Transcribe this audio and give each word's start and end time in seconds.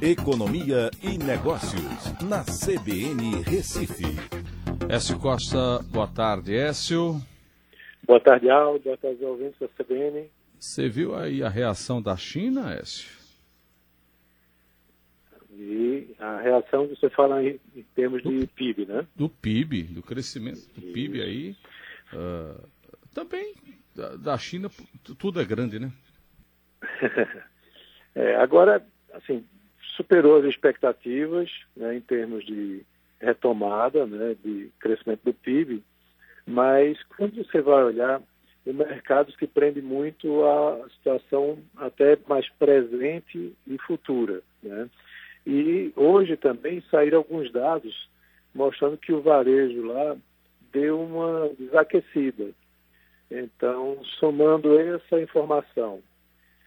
Economia 0.00 0.90
e 1.02 1.18
Negócios, 1.18 2.22
na 2.22 2.44
CBN 2.44 3.42
Recife. 3.42 4.04
Écio 4.88 5.18
Costa, 5.18 5.80
boa 5.90 6.06
tarde, 6.06 6.54
Écio. 6.54 7.20
Boa 8.06 8.20
tarde, 8.20 8.48
Aldo. 8.48 8.84
Boa 8.84 8.96
tarde, 8.96 9.24
ouvintes 9.24 9.58
da 9.58 9.66
CBN. 9.66 10.30
Você 10.56 10.88
viu 10.88 11.16
aí 11.16 11.42
a 11.42 11.48
reação 11.48 12.00
da 12.00 12.16
China, 12.16 12.72
Écio? 12.72 13.10
E 15.52 16.14
a 16.20 16.40
reação, 16.42 16.86
você 16.86 17.10
fala 17.10 17.42
em, 17.42 17.58
em 17.74 17.82
termos 17.96 18.22
de 18.22 18.46
PIB, 18.46 18.86
né? 18.86 19.04
Do 19.16 19.28
PIB, 19.28 19.82
do 19.82 20.02
crescimento 20.02 20.60
do 20.76 20.92
PIB 20.92 21.20
aí. 21.20 21.56
Uh, 22.12 22.68
também 23.12 23.52
da, 23.96 24.14
da 24.14 24.38
China, 24.38 24.70
tudo 25.18 25.40
é 25.40 25.44
grande, 25.44 25.80
né? 25.80 25.90
é, 28.14 28.36
agora, 28.36 28.86
assim, 29.12 29.44
superou 29.98 30.38
as 30.38 30.44
expectativas 30.44 31.50
né, 31.76 31.96
em 31.96 32.00
termos 32.00 32.46
de 32.46 32.82
retomada, 33.20 34.06
né, 34.06 34.36
de 34.44 34.70
crescimento 34.78 35.20
do 35.24 35.34
PIB, 35.34 35.82
mas 36.46 36.96
quando 37.16 37.44
você 37.44 37.60
vai 37.60 37.82
olhar, 37.82 38.22
o 38.64 38.72
mercado 38.72 39.32
se 39.32 39.46
prende 39.46 39.82
muito 39.82 40.44
à 40.44 40.88
situação 40.90 41.58
até 41.76 42.16
mais 42.28 42.48
presente 42.50 43.52
e 43.66 43.78
futura. 43.78 44.40
Né? 44.62 44.88
E 45.44 45.92
hoje 45.96 46.36
também 46.36 46.82
saíram 46.90 47.18
alguns 47.18 47.50
dados 47.50 48.08
mostrando 48.54 48.96
que 48.96 49.12
o 49.12 49.20
varejo 49.20 49.84
lá 49.84 50.16
deu 50.72 51.00
uma 51.00 51.50
desaquecida. 51.58 52.50
Então, 53.30 53.98
somando 54.18 54.78
essa 54.78 55.20
informação 55.20 56.00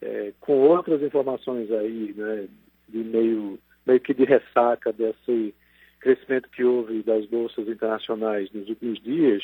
é, 0.00 0.32
com 0.40 0.60
outras 0.60 1.02
informações 1.02 1.70
aí, 1.70 2.14
né, 2.16 2.48
de 2.88 2.98
meio, 2.98 3.58
meio 3.86 4.00
que 4.00 4.14
de 4.14 4.24
ressaca 4.24 4.92
desse 4.92 5.54
crescimento 6.00 6.48
que 6.50 6.62
houve 6.62 7.02
das 7.02 7.26
bolsas 7.26 7.66
internacionais 7.66 8.50
nos 8.52 8.68
últimos 8.68 9.02
dias, 9.02 9.42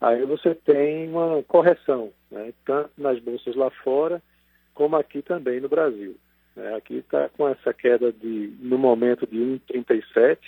aí 0.00 0.24
você 0.26 0.54
tem 0.54 1.08
uma 1.08 1.42
correção, 1.44 2.12
né, 2.30 2.52
tanto 2.64 2.90
nas 2.98 3.18
bolsas 3.20 3.56
lá 3.56 3.70
fora, 3.70 4.22
como 4.74 4.96
aqui 4.96 5.22
também 5.22 5.60
no 5.60 5.68
Brasil. 5.68 6.16
É, 6.56 6.74
aqui 6.74 6.96
está 6.96 7.28
com 7.30 7.48
essa 7.48 7.72
queda 7.72 8.12
de, 8.12 8.52
no 8.60 8.78
momento 8.78 9.26
de 9.26 9.36
1,37%, 9.36 10.38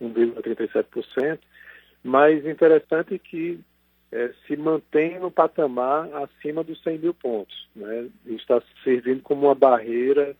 1,37%, 0.00 1.38
mas 2.04 2.44
interessante 2.46 3.18
que 3.18 3.58
é, 4.12 4.32
se 4.46 4.56
mantém 4.56 5.18
no 5.18 5.30
patamar 5.30 6.08
acima 6.14 6.62
dos 6.62 6.82
100 6.82 6.98
mil 6.98 7.14
pontos. 7.14 7.68
Né? 7.74 8.08
Está 8.26 8.62
servindo 8.84 9.22
como 9.22 9.46
uma 9.46 9.54
barreira 9.54 10.36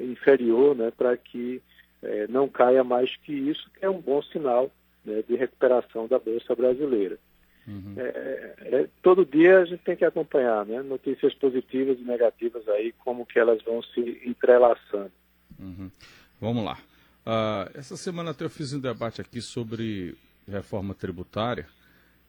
inferior 0.00 0.74
né, 0.76 0.90
para 0.90 1.16
que 1.16 1.62
é, 2.02 2.26
não 2.28 2.48
caia 2.48 2.82
mais 2.82 3.14
que 3.16 3.32
isso, 3.32 3.70
que 3.78 3.84
é 3.84 3.90
um 3.90 4.00
bom 4.00 4.22
sinal 4.22 4.70
né, 5.04 5.22
de 5.28 5.36
recuperação 5.36 6.06
da 6.06 6.18
Bolsa 6.18 6.54
Brasileira. 6.54 7.18
Uhum. 7.66 7.94
É, 7.96 8.54
é, 8.60 8.88
todo 9.02 9.24
dia 9.24 9.60
a 9.60 9.64
gente 9.64 9.82
tem 9.84 9.96
que 9.96 10.04
acompanhar 10.04 10.66
né, 10.66 10.82
notícias 10.82 11.32
positivas 11.34 11.98
e 11.98 12.02
negativas 12.02 12.68
aí, 12.68 12.92
como 12.98 13.24
que 13.24 13.38
elas 13.38 13.62
vão 13.62 13.82
se 13.82 14.20
entrelaçando. 14.24 15.12
Uhum. 15.58 15.90
Vamos 16.40 16.64
lá. 16.64 16.78
Uh, 17.24 17.70
essa 17.78 17.96
semana 17.96 18.32
até 18.32 18.44
eu 18.44 18.50
fiz 18.50 18.72
um 18.72 18.80
debate 18.80 19.20
aqui 19.20 19.40
sobre 19.40 20.16
reforma 20.48 20.92
tributária 20.92 21.68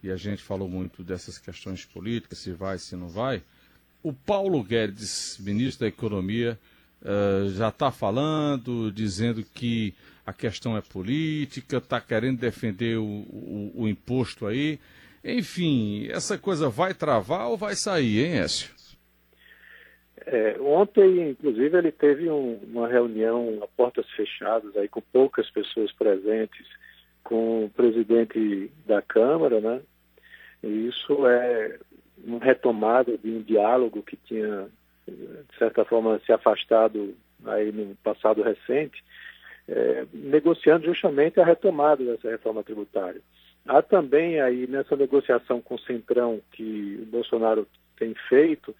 e 0.04 0.12
a 0.12 0.16
gente 0.16 0.44
falou 0.44 0.70
muito 0.70 1.04
dessas 1.04 1.40
questões 1.40 1.84
políticas, 1.84 2.38
se 2.38 2.52
vai, 2.52 2.78
se 2.78 2.96
não 2.96 3.08
vai. 3.08 3.42
O 4.04 4.14
Paulo 4.14 4.62
Guedes, 4.64 5.40
ministro 5.40 5.82
da 5.82 5.88
Economia, 5.88 6.60
uh, 7.04 7.50
já 7.50 7.70
está 7.70 7.92
falando, 7.92 8.92
dizendo 8.92 9.44
que 9.44 9.94
a 10.26 10.34
questão 10.34 10.78
é 10.78 10.82
política, 10.82 11.78
está 11.78 12.00
querendo 12.00 12.40
defender 12.40 12.98
o, 12.98 13.04
o, 13.04 13.72
o, 13.76 13.88
imposto 13.88 14.48
aí. 14.48 14.80
Enfim, 15.24 16.08
essa 16.10 16.38
coisa 16.38 16.70
vai 16.70 16.94
travar 16.94 17.48
ou 17.48 17.58
vai 17.58 17.76
sair, 17.76 18.26
hein, 18.26 18.40
Écio? 18.40 18.72
É, 20.26 20.56
ontem, 20.62 21.32
inclusive, 21.32 21.78
ele 21.78 21.92
teve 21.92 22.30
um, 22.30 22.58
uma 22.72 22.88
reunião 22.88 23.60
a 23.62 23.68
portas 23.68 24.10
fechadas, 24.12 24.76
aí 24.78 24.88
com 24.88 25.02
poucas 25.02 25.50
pessoas 25.50 25.92
presentes, 25.92 26.66
com 27.24 27.66
o 27.66 27.70
presidente 27.70 28.72
da 28.86 29.02
Câmara, 29.02 29.60
né, 29.60 29.82
e 30.64 30.88
isso 30.88 31.28
é 31.28 31.78
uma 32.24 32.40
retomada 32.40 33.18
de 33.18 33.30
um 33.30 33.42
diálogo 33.42 34.02
que 34.02 34.16
tinha, 34.16 34.68
de 35.08 35.58
certa 35.58 35.84
forma, 35.86 36.20
se 36.26 36.32
afastado 36.32 37.16
aí 37.46 37.72
no 37.72 37.96
passado 37.98 38.42
recente, 38.42 39.04
é, 39.68 40.06
negociando 40.14 40.86
justamente 40.86 41.40
a 41.40 41.46
retomada 41.46 42.04
dessa 42.04 42.30
reforma 42.30 42.64
tributária. 42.64 43.22
Há 43.66 43.82
também 43.82 44.42
aí 44.42 44.68
nessa 44.68 44.96
negociação 44.96 45.62
com 45.62 45.76
o 45.76 45.80
Centrão 45.80 46.42
que 46.52 47.00
o 47.02 47.06
Bolsonaro 47.06 47.68
tem 47.98 48.14
feito, 48.28 48.76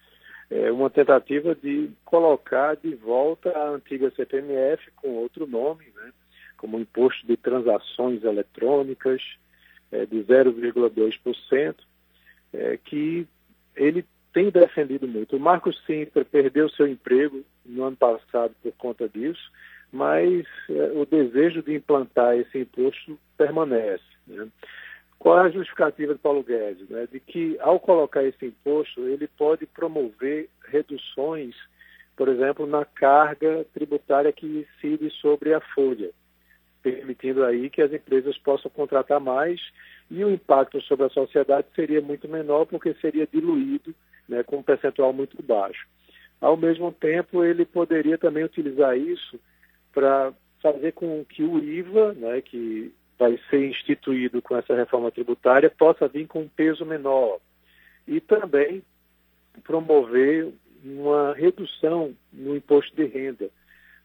é, 0.50 0.70
uma 0.70 0.90
tentativa 0.90 1.54
de 1.54 1.90
colocar 2.04 2.76
de 2.76 2.94
volta 2.94 3.50
a 3.50 3.70
antiga 3.70 4.12
CPMF 4.14 4.90
com 4.96 5.08
outro 5.14 5.46
nome, 5.46 5.86
né, 5.96 6.12
como 6.58 6.78
Imposto 6.78 7.26
de 7.26 7.36
Transações 7.36 8.22
Eletrônicas, 8.22 9.22
é, 9.90 10.04
de 10.04 10.22
0,2%, 10.22 11.74
é, 12.52 12.78
que 12.84 13.26
ele 13.74 14.04
tem 14.34 14.50
defendido 14.50 15.06
muito. 15.06 15.36
O 15.36 15.40
Marcos 15.40 15.80
Sintra 15.86 16.24
perdeu 16.24 16.68
seu 16.68 16.88
emprego 16.88 17.44
no 17.64 17.84
ano 17.84 17.96
passado 17.96 18.52
por 18.60 18.72
conta 18.72 19.08
disso, 19.08 19.50
mas 19.92 20.44
é, 20.68 20.90
o 20.92 21.06
desejo 21.06 21.62
de 21.62 21.74
implantar 21.74 22.36
esse 22.36 22.58
imposto 22.58 23.16
permanece. 23.38 24.02
Né? 24.26 24.48
Qual 25.20 25.38
é 25.38 25.42
a 25.46 25.50
justificativa 25.50 26.12
de 26.12 26.18
Paulo 26.18 26.42
Guedes? 26.42 26.88
Né? 26.90 27.06
De 27.10 27.20
que, 27.20 27.56
ao 27.60 27.78
colocar 27.78 28.24
esse 28.24 28.44
imposto, 28.44 29.06
ele 29.06 29.28
pode 29.28 29.66
promover 29.66 30.50
reduções, 30.66 31.54
por 32.16 32.28
exemplo, 32.28 32.66
na 32.66 32.84
carga 32.84 33.64
tributária 33.72 34.32
que 34.32 34.46
incide 34.46 35.10
sobre 35.20 35.54
a 35.54 35.60
folha 35.60 36.10
permitindo 36.82 37.42
aí 37.42 37.70
que 37.70 37.80
as 37.80 37.90
empresas 37.90 38.36
possam 38.36 38.70
contratar 38.70 39.18
mais 39.18 39.58
e 40.10 40.22
o 40.22 40.30
impacto 40.30 40.82
sobre 40.82 41.06
a 41.06 41.08
sociedade 41.08 41.66
seria 41.74 42.02
muito 42.02 42.28
menor 42.28 42.66
porque 42.66 42.92
seria 43.00 43.26
diluído 43.26 43.94
né, 44.28 44.42
com 44.42 44.58
um 44.58 44.62
percentual 44.62 45.12
muito 45.12 45.40
baixo. 45.42 45.86
Ao 46.40 46.56
mesmo 46.56 46.92
tempo, 46.92 47.44
ele 47.44 47.64
poderia 47.64 48.18
também 48.18 48.44
utilizar 48.44 48.96
isso 48.96 49.38
para 49.92 50.32
fazer 50.60 50.92
com 50.92 51.24
que 51.24 51.42
o 51.42 51.58
IVA, 51.58 52.12
né, 52.14 52.40
que 52.40 52.92
vai 53.18 53.38
ser 53.48 53.68
instituído 53.68 54.42
com 54.42 54.56
essa 54.56 54.74
reforma 54.74 55.10
tributária, 55.10 55.70
possa 55.70 56.08
vir 56.08 56.26
com 56.26 56.42
um 56.42 56.48
peso 56.48 56.84
menor. 56.84 57.38
E 58.06 58.20
também 58.20 58.82
promover 59.62 60.52
uma 60.84 61.32
redução 61.34 62.14
no 62.32 62.56
imposto 62.56 62.94
de 62.94 63.04
renda, 63.06 63.48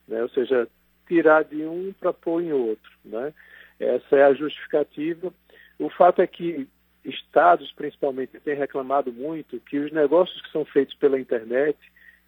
né? 0.08 0.22
ou 0.22 0.28
seja, 0.30 0.66
tirar 1.06 1.44
de 1.44 1.62
um 1.64 1.92
para 1.98 2.12
pôr 2.12 2.42
em 2.42 2.52
outro. 2.52 2.90
Né? 3.04 3.34
Essa 3.78 4.16
é 4.16 4.24
a 4.24 4.34
justificativa. 4.34 5.32
O 5.78 5.90
fato 5.90 6.22
é 6.22 6.26
que 6.26 6.66
estados, 7.04 7.72
principalmente, 7.72 8.38
têm 8.40 8.54
reclamado 8.54 9.12
muito 9.12 9.60
que 9.60 9.78
os 9.78 9.92
negócios 9.92 10.40
que 10.42 10.50
são 10.50 10.64
feitos 10.64 10.94
pela 10.94 11.18
internet, 11.18 11.78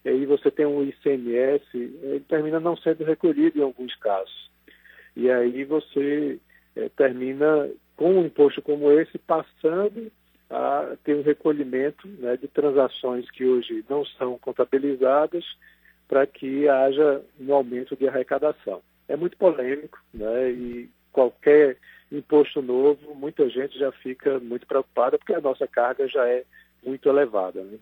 aí 0.04 0.24
você 0.26 0.50
tem 0.50 0.66
um 0.66 0.82
ICMS, 0.82 1.64
ele 1.74 2.24
termina 2.28 2.58
não 2.58 2.76
sendo 2.76 3.04
recolhido 3.04 3.58
em 3.58 3.62
alguns 3.62 3.94
casos. 3.96 4.50
E 5.14 5.30
aí 5.30 5.64
você 5.64 6.38
é, 6.74 6.88
termina 6.90 7.70
com 7.96 8.14
um 8.14 8.26
imposto 8.26 8.62
como 8.62 8.90
esse 8.90 9.18
passando 9.18 10.10
a 10.50 10.96
ter 11.04 11.14
um 11.14 11.22
recolhimento 11.22 12.06
né, 12.06 12.36
de 12.36 12.48
transações 12.48 13.30
que 13.30 13.44
hoje 13.44 13.84
não 13.88 14.04
são 14.04 14.38
contabilizadas 14.38 15.44
para 16.08 16.26
que 16.26 16.68
haja 16.68 17.22
um 17.40 17.54
aumento 17.54 17.96
de 17.96 18.06
arrecadação. 18.06 18.82
É 19.08 19.16
muito 19.16 19.36
polêmico, 19.36 19.98
né? 20.12 20.50
E 20.50 20.90
qualquer 21.10 21.78
imposto 22.18 22.60
novo, 22.60 23.14
muita 23.14 23.48
gente 23.48 23.78
já 23.78 23.90
fica 23.90 24.38
muito 24.38 24.66
preocupada 24.66 25.18
porque 25.18 25.34
a 25.34 25.40
nossa 25.40 25.66
carga 25.66 26.06
já 26.08 26.26
é 26.28 26.44
muito 26.84 27.08
elevada, 27.08 27.62
né? 27.62 27.78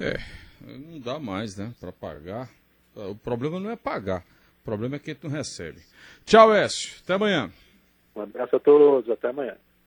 É, 0.00 0.16
não 0.60 1.00
dá 1.00 1.18
mais, 1.18 1.56
né, 1.56 1.72
para 1.80 1.92
pagar. 1.92 2.48
O 2.94 3.14
problema 3.14 3.58
não 3.58 3.70
é 3.70 3.76
pagar, 3.76 4.24
o 4.60 4.64
problema 4.64 4.96
é 4.96 4.98
que 4.98 5.10
a 5.10 5.14
gente 5.14 5.24
não 5.24 5.30
recebe. 5.30 5.80
Tchau, 6.24 6.54
Écio. 6.54 7.00
Até 7.02 7.14
amanhã. 7.14 7.50
Um 8.14 8.22
abraço 8.22 8.56
a 8.56 8.60
todos, 8.60 9.10
até 9.10 9.28
amanhã. 9.28 9.56